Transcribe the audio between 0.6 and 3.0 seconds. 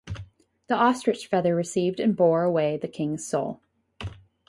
The ostrich feather received and bore away the